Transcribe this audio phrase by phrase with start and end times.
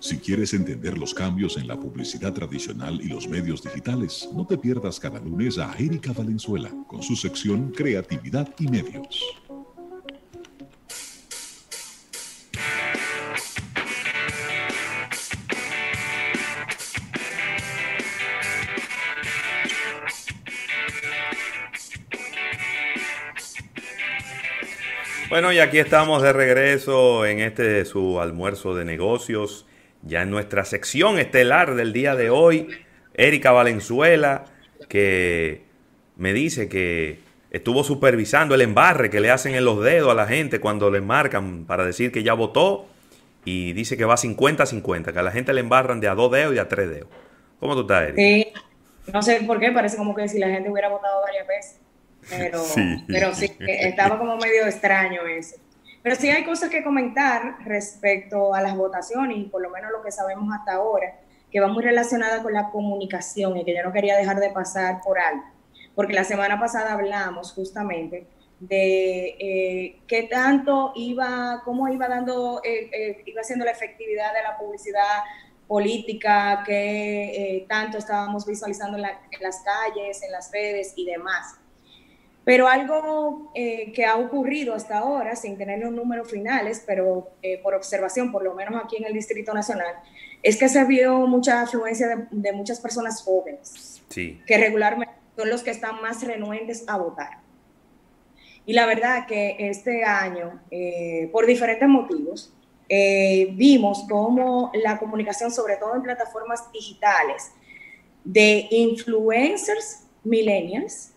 [0.00, 4.56] Si quieres entender los cambios en la publicidad tradicional y los medios digitales, no te
[4.56, 9.22] pierdas cada lunes a Erika Valenzuela con su sección Creatividad y Medios.
[25.28, 29.66] Bueno, y aquí estamos de regreso en este su almuerzo de negocios,
[30.02, 32.68] ya en nuestra sección estelar del día de hoy,
[33.14, 34.44] Erika Valenzuela,
[34.88, 35.62] que
[36.16, 40.26] me dice que estuvo supervisando el embarre que le hacen en los dedos a la
[40.26, 42.86] gente cuando le marcan para decir que ya votó
[43.44, 46.54] y dice que va 50-50, que a la gente le embarran de a dos dedos
[46.54, 47.08] y a tres dedos.
[47.58, 48.16] ¿Cómo tú estás, Erika?
[48.16, 48.52] Sí,
[49.12, 51.80] no sé por qué, parece como que si la gente hubiera votado varias veces.
[52.28, 53.04] Pero sí.
[53.08, 55.56] pero sí, estaba como medio extraño eso.
[56.02, 60.02] Pero sí hay cosas que comentar respecto a las votaciones y por lo menos lo
[60.02, 63.92] que sabemos hasta ahora, que va muy relacionada con la comunicación y que yo no
[63.92, 65.46] quería dejar de pasar por alto.
[65.94, 68.26] Porque la semana pasada hablamos justamente
[68.60, 74.42] de eh, qué tanto iba, cómo iba dando, eh, eh, iba haciendo la efectividad de
[74.42, 75.24] la publicidad
[75.66, 81.58] política, que tanto estábamos visualizando en, en las calles, en las redes y demás.
[82.50, 87.60] Pero algo eh, que ha ocurrido hasta ahora, sin tener los números finales, pero eh,
[87.62, 89.94] por observación, por lo menos aquí en el Distrito Nacional,
[90.42, 95.70] es que se vio mucha afluencia de, muchas personas jóvenes, que regularmente son los que
[95.70, 97.38] están más renuentes a votar.
[98.66, 102.52] Y la verdad que este año, eh, por diferentes motivos,
[103.52, 107.52] vimos cómo la comunicación, sobre todo en plataformas digitales,
[108.24, 111.12] de influencers millennials,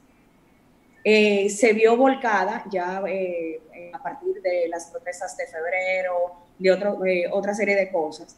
[1.03, 6.71] eh, se vio volcada ya eh, eh, a partir de las protestas de febrero, de
[6.71, 6.99] otro,
[7.31, 8.37] otra serie de cosas,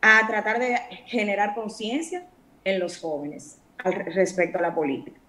[0.00, 2.26] a tratar de generar conciencia
[2.64, 5.20] en los jóvenes al respecto a la política.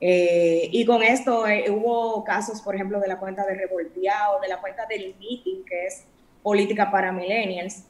[0.00, 4.84] y con esto hubo casos, por ejemplo, de la cuenta de Revolteado, de la cuenta
[4.86, 6.04] del Meeting, que es
[6.42, 7.84] política para millennials,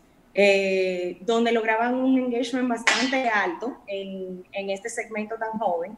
[1.23, 5.97] donde lograban un engagement bastante alto en, en este segmento tan joven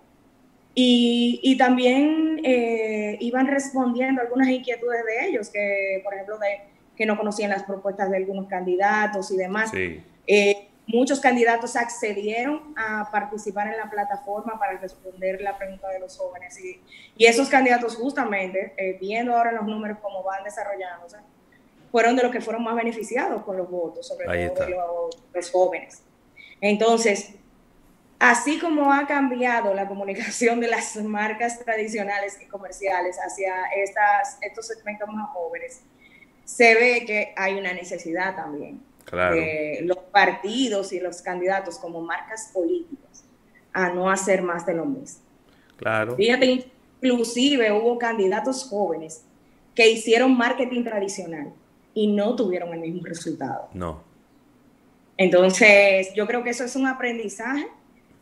[0.80, 6.60] y, también eh, iban respondiendo algunas inquietudes de ellos, que por ejemplo, de,
[6.96, 9.72] que no conocían las propuestas de algunos candidatos y demás.
[9.74, 16.16] Eh, muchos candidatos accedieron a participar en la plataforma para responder la pregunta de los
[16.16, 16.56] jóvenes.
[16.60, 16.80] Y,
[17.16, 21.16] y esos candidatos justamente, eh, viendo ahora los números cómo van desarrollándose,
[21.90, 26.04] fueron de los que fueron más beneficiados con los votos, sobre todo los, los jóvenes.
[26.60, 27.34] Entonces,
[28.18, 34.66] Así como ha cambiado la comunicación de las marcas tradicionales y comerciales hacia estas, estos
[34.66, 35.82] segmentos más jóvenes,
[36.44, 42.50] se ve que hay una necesidad también de los partidos y los candidatos como marcas
[42.52, 43.24] políticas
[43.72, 45.20] a no hacer más de lo mismo.
[45.76, 46.16] Claro.
[46.16, 46.66] Fíjate,
[47.00, 49.24] inclusive hubo candidatos jóvenes
[49.74, 51.52] que hicieron marketing tradicional
[51.94, 53.68] y no tuvieron el mismo resultado.
[53.72, 54.02] No.
[55.16, 57.68] Entonces, yo creo que eso es un aprendizaje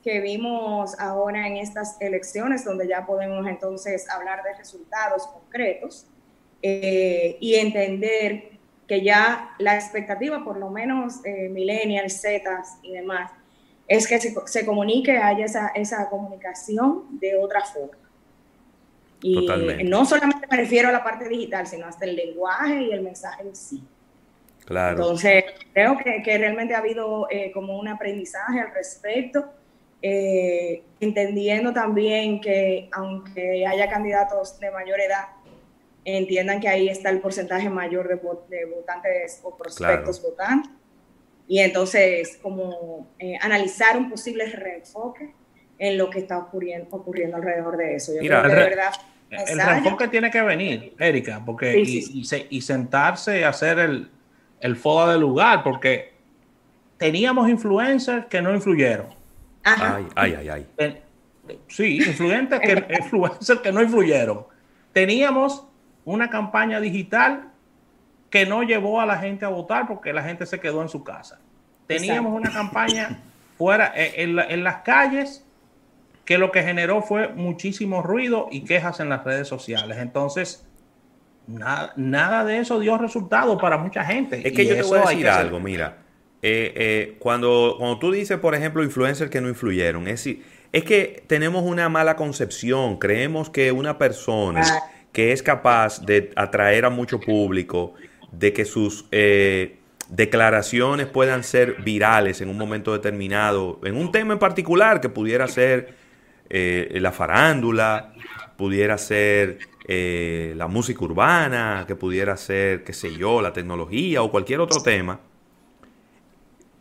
[0.06, 6.06] que vimos ahora en estas elecciones, donde ya podemos entonces hablar de resultados concretos
[6.62, 8.50] eh, y entender
[8.87, 13.33] que ya la expectativa, por lo menos eh, millennials, zetas y demás,
[13.89, 18.09] es que se, comunique, haya esa, esa comunicación de otra forma.
[19.23, 19.44] Y
[19.88, 23.43] no solamente me refiero a la parte digital, sino hasta el lenguaje y el mensaje
[23.43, 23.83] en sí.
[24.67, 24.99] Claro.
[24.99, 29.53] Entonces, creo que, que realmente ha habido eh, como un aprendizaje al respecto
[30.03, 35.29] eh, entendiendo también que aunque haya candidatos de mayor edad,
[36.05, 38.15] entiendan que ahí está el porcentaje mayor de,
[38.67, 40.71] votantes o prospectos votantes.
[41.49, 45.33] Y entonces, como eh, analizar un posible reenfoque
[45.79, 48.12] en lo que está ocurriendo, ocurriendo alrededor de eso.
[48.21, 48.93] Mira, verdad,
[49.31, 54.11] el reenfoque tiene que venir, Erika, porque y, sentarse y hacer el,
[54.61, 56.12] el FODA del lugar, porque
[56.97, 59.16] teníamos influencers que no influyeron
[59.67, 61.03] Ay, ay, ay, ay.
[61.67, 64.47] Sí, influyentes que, influencers que no influyeron.
[64.93, 65.65] Teníamos
[66.05, 67.51] una campaña digital
[68.31, 71.03] que no llevó a la gente a votar porque la gente se quedó en su
[71.03, 71.41] casa.
[71.89, 73.19] Teníamos una campaña
[73.59, 75.45] fuera eh, en, las calles
[76.25, 79.99] que lo que generó fue muchísimo ruido y quejas en las redes sociales.
[79.99, 80.65] Entonces,
[81.49, 84.47] nada, nada de eso dio resultado para mucha gente.
[84.47, 86.06] Es que yo te voy a decir algo, mira.
[86.43, 90.29] Eh, eh, cuando, cuando tú dices, por ejemplo, influencers que no influyeron, es,
[90.73, 92.99] es que tenemos una mala concepción.
[92.99, 94.62] Creemos que una persona
[95.12, 97.94] que es capaz de atraer a mucho público,
[98.33, 99.77] de que sus, eh,
[100.09, 105.49] declaraciones puedan ser virales en un momento determinado, en un tema en particular que pudiera
[105.49, 105.94] ser
[106.49, 108.12] eh, la farándula,
[108.56, 109.59] pudiera ser
[109.89, 114.81] eh, la música urbana, que pudiera ser, qué sé yo, la tecnología o cualquier otro
[114.82, 115.21] tema,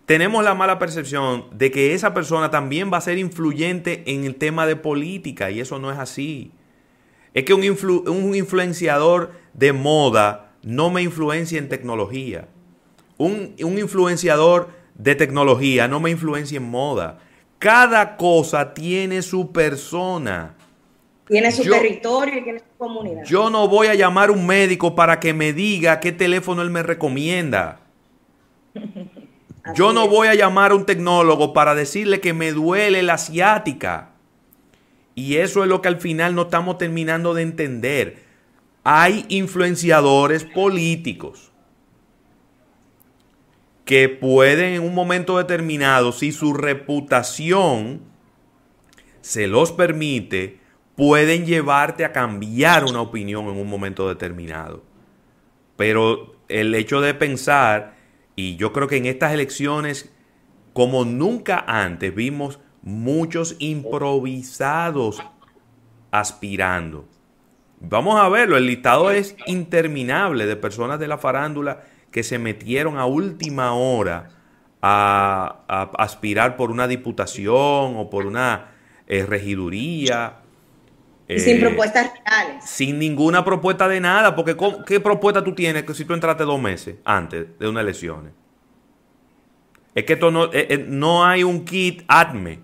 [0.06, 4.36] tenemos la mala percepción de que esa persona también va a ser influyente en el
[4.36, 6.52] tema de política y eso no es así.
[7.34, 7.64] Es que un,
[8.08, 12.48] un influenciador de moda no me influencia en tecnología.
[13.18, 17.20] Un, un influenciador de tecnología no me influencia en moda.
[17.58, 20.56] Cada cosa tiene su persona.
[21.28, 23.24] Tiene su territorio y tiene su comunidad.
[23.26, 26.70] Yo no voy a llamar a un médico para que me diga qué teléfono él
[26.70, 27.80] me recomienda.
[29.74, 34.12] Yo no voy a llamar a un tecnólogo para decirle que me duele la asiática.
[35.16, 38.24] Y eso es lo que al final no estamos terminando de entender.
[38.84, 41.52] Hay influenciadores políticos
[43.86, 48.02] que pueden en un momento determinado, si su reputación
[49.22, 50.60] se los permite,
[50.96, 54.84] pueden llevarte a cambiar una opinión en un momento determinado.
[55.78, 57.95] Pero el hecho de pensar,
[58.36, 60.14] y yo creo que en estas elecciones,
[60.74, 65.22] como nunca antes, vimos muchos improvisados
[66.12, 67.06] aspirando.
[67.80, 72.98] Vamos a verlo, el listado es interminable de personas de la farándula que se metieron
[72.98, 74.30] a última hora
[74.82, 78.72] a, aspirar por una diputación o por una
[79.08, 80.45] eh, regiduría
[81.28, 82.64] sin eh, propuestas reales.
[82.64, 84.56] Sin ninguna propuesta de nada, porque
[84.86, 88.34] ¿qué propuesta tú tienes que si tú entraste dos meses antes de unas elecciones?
[89.96, 92.60] Es que esto no, eh, eh, no hay un kit ATME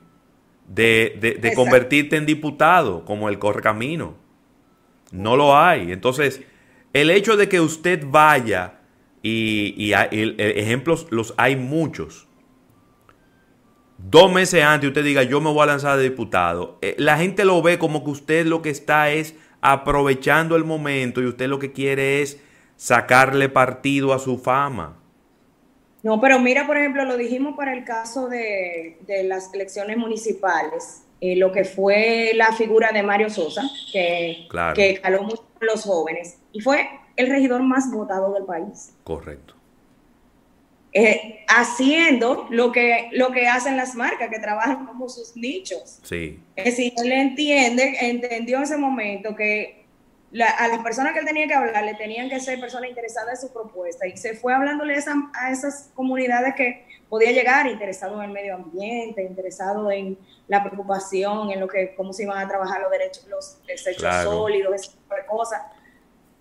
[0.67, 4.15] de, de, convertirte en diputado como el correcamino.
[5.11, 5.91] No lo hay.
[5.91, 6.41] Entonces,
[6.93, 8.79] el hecho de que usted vaya,
[9.21, 12.27] y, y ejemplos los hay muchos,
[14.09, 17.45] dos meses antes usted diga yo me voy a lanzar de diputado, eh, la gente
[17.45, 21.59] lo ve como que usted lo que está es aprovechando el momento y usted lo
[21.59, 22.39] que quiere es
[22.75, 24.97] sacarle partido a su fama.
[26.03, 31.35] No, pero mira, por ejemplo, lo dijimos para el caso de, las elecciones municipales, eh,
[31.35, 33.61] lo que fue la figura de Mario Sosa,
[33.91, 38.95] que, que caló mucho a los jóvenes, y fue el regidor más votado del país.
[39.03, 39.60] Correcto.
[40.93, 45.99] Eh, haciendo lo que, lo que hacen las marcas, que trabajan como sus nichos.
[46.03, 46.39] Sí.
[46.55, 49.85] Es decir, él entiende, entendió en ese momento que
[50.39, 53.47] a las personas que él tenía que hablar le tenían que ser personas interesadas en
[53.47, 58.31] su propuesta y se fue hablándole a, esas comunidades que podía llegar, interesado en el
[58.31, 60.17] medio ambiente, interesado en
[60.47, 64.97] la preocupación, en lo que, cómo se iban a trabajar los derechos, los desechos sólidos,
[65.09, 65.61] de cosas,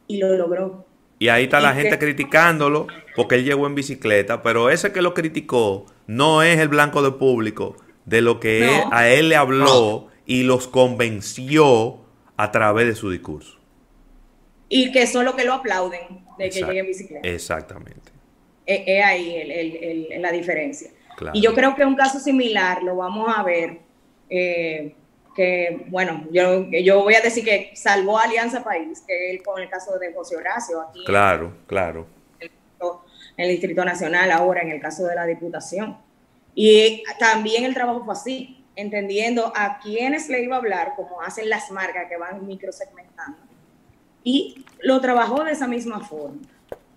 [0.06, 0.89] y lo logró.
[1.20, 5.12] Y ahí está la gente criticándolo porque él llegó en bicicleta, pero ese que lo
[5.12, 7.76] criticó no es el blanco de público
[8.06, 12.00] de lo que a él le habló y los convenció
[12.38, 13.58] a través de su discurso.
[14.70, 17.28] Y que son los que lo aplauden de que llegue en bicicleta.
[17.28, 18.12] Exactamente.
[18.64, 20.90] Es, ahí la diferencia.
[21.34, 23.80] Y yo creo que un caso similar lo vamos a ver
[24.30, 24.94] eh,
[25.40, 29.58] que, bueno, yo, yo voy a decir que salvó a Alianza País, que él con
[29.58, 31.02] el caso de José Horacio aquí.
[31.06, 32.06] Claro, claro.
[32.38, 32.50] En
[33.36, 35.96] el, Distrito Nacional, ahora en el caso de la Diputación.
[36.54, 41.48] Y también el trabajo fue así, entendiendo a quiénes le iba a hablar, como hacen
[41.48, 43.38] las marcas que van microsegmentando.
[44.22, 46.42] Y lo trabajó de esa misma forma.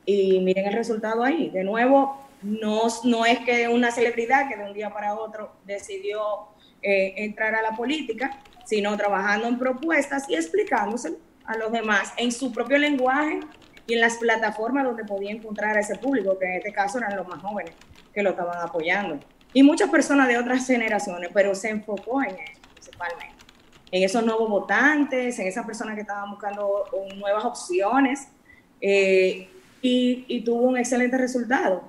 [0.06, 1.50] Y miren el resultado ahí.
[1.50, 6.52] De nuevo, no, no es que una celebridad que de un día para otro decidió
[6.84, 12.32] eh, entrar a la política, sino trabajando en propuestas y explicándose a los demás en
[12.32, 13.40] su propio lenguaje
[13.88, 17.16] y en las plataformas donde podía encontrar a ese público, que en este caso eran
[17.16, 17.74] los más jóvenes
[18.14, 19.20] que lo estaban apoyando.
[19.54, 23.36] Y muchas personas de otras generaciones, pero se enfocó en eso principalmente,
[23.92, 26.86] en esos nuevos votantes, en esas personas que estaban buscando
[27.18, 28.28] nuevas opciones,
[28.82, 29.50] eh,
[29.82, 31.84] y, tuvo un excelente resultado.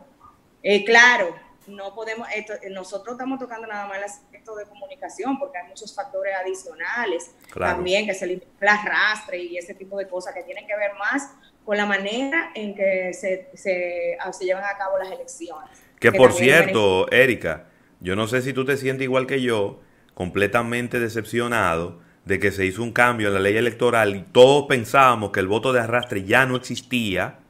[0.62, 1.34] Eh, claro,
[1.66, 2.28] no podemos,
[2.70, 8.06] nosotros estamos tocando nada más el aspecto de comunicación porque hay muchos factores adicionales también
[8.06, 11.30] que se el arrastre y ese tipo de cosas que tienen que ver más
[11.64, 15.70] con la manera en que se, se, ah, llevan a cabo las elecciones.
[15.98, 17.66] Que, por cierto, Erika,
[18.00, 19.80] yo no sé si tú te sientes igual que yo,
[20.12, 25.30] completamente decepcionado de que se hizo un cambio en la ley electoral y todos pensábamos
[25.30, 27.40] que el voto de arrastre ya no existía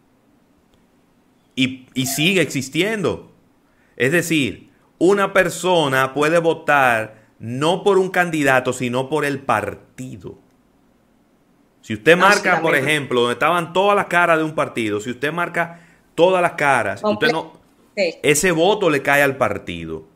[1.57, 3.34] y, y sigue existiendo.
[3.97, 10.39] Es decir, una persona puede votar no por un candidato, sino por el partido.
[11.83, 15.33] Si usted marca, por ejemplo, donde estaban todas las caras de un partido, si usted
[15.33, 15.81] marca
[16.15, 17.53] todas las caras, usted no,
[17.95, 20.07] ese voto le cae al partido.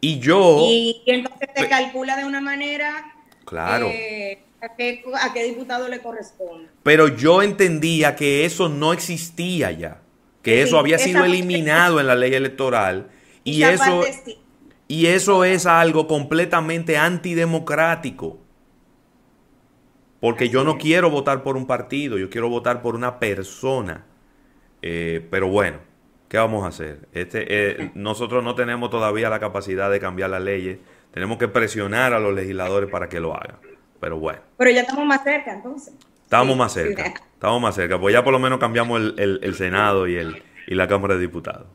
[0.00, 0.58] Y yo...
[0.60, 3.14] Y, entonces se calcula de una manera...
[3.44, 3.86] Claro.
[3.86, 6.68] Eh, a, qué, diputado le corresponde.
[6.82, 10.00] Pero yo entendía que eso no existía ya.
[10.48, 13.08] Que eso había sido eliminado en la ley electoral.
[13.44, 14.02] Y eso,
[14.86, 18.38] y eso es algo completamente antidemocrático.
[20.20, 24.06] Porque yo no quiero votar por un partido, yo quiero votar por una persona.
[24.80, 25.78] Eh, pero bueno,
[26.28, 27.08] ¿qué vamos a hacer?
[27.12, 30.78] Este, eh, nosotros no tenemos todavía la capacidad de cambiar las leyes.
[31.12, 33.58] Tenemos que presionar a los legisladores para que lo hagan.
[34.00, 34.40] Pero bueno.
[34.56, 35.94] Pero ya estamos más cerca, entonces.
[36.24, 37.12] Estamos más cerca.
[37.38, 38.00] Estamos más cerca.
[38.00, 41.66] Pues ya por lo menos cambiamos el, Senado y, el, y la Cámara de Diputados.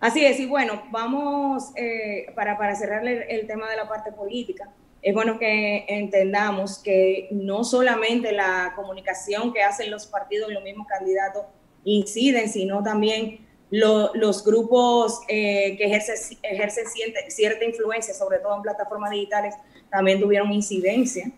[0.00, 4.70] Así es, y bueno, vamos eh, para, para cerrar el tema de la parte política
[5.04, 10.64] es bueno que entendamos que no solamente la comunicación que hacen los partidos y los
[10.64, 11.44] mismos candidatos
[11.84, 16.86] inciden, sino también los grupos eh, que ejercen, ejercen
[17.28, 19.54] cierta, influencia, sobre todo en plataformas digitales,
[19.90, 21.30] también tuvieron incidencia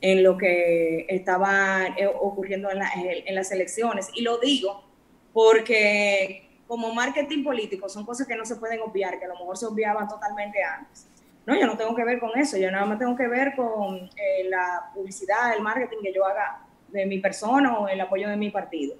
[0.00, 4.08] en lo que estaba eh, ocurriendo en, las elecciones.
[4.14, 4.84] Y lo digo
[5.32, 9.56] porque como marketing político son cosas que no se pueden obviar, que a lo mejor
[9.56, 11.06] se obviaban totalmente antes.
[11.46, 13.96] No, yo no tengo que ver con eso, yo nada más tengo que ver con
[13.96, 18.36] eh, la publicidad, el marketing que yo haga de mi persona o el apoyo de
[18.36, 18.94] mi partido,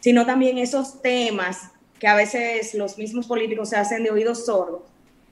[0.00, 4.82] sino también esos temas que a veces los mismos políticos se hacen de oídos sordos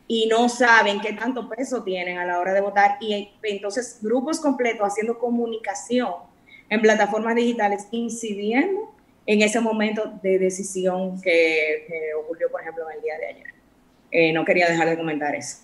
[0.08, 2.96] y no saben qué tanto peso tienen a la hora de votar.
[3.00, 6.14] Y entonces grupos completos haciendo comunicación
[6.68, 8.94] en plataformas digitales incidiendo
[9.26, 11.84] en ese momento de decisión que,
[12.22, 13.46] ocurrió, por ejemplo, en el día de ayer.
[14.12, 15.58] Eh, no quería dejar de comentar eso.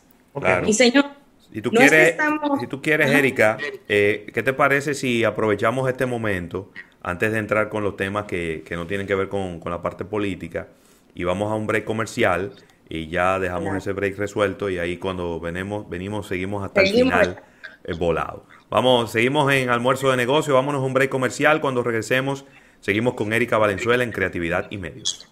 [0.66, 1.04] Y señor,
[1.52, 2.16] si tú quieres,
[2.60, 3.58] si tú quieres Erika,
[3.88, 6.72] eh, ¿qué te parece si aprovechamos este momento
[7.02, 10.68] antes de entrar con los temas que, no tienen que ver con, la parte política
[11.14, 12.52] y vamos a un break comercial
[12.94, 17.42] y ya dejamos ese break resuelto y ahí cuando venimos, venimos seguimos hasta el final
[17.84, 18.44] eh, volado.
[18.68, 22.44] Vamos, seguimos en almuerzo de negocio, vámonos a un break comercial, cuando regresemos
[22.80, 25.26] seguimos con Erika Valenzuela en Creatividad y Medios.